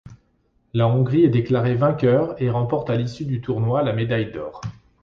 [0.73, 4.61] La Hongrie est déclarée vainqueur et remporte à l'issue du tournoi la médaille d'or.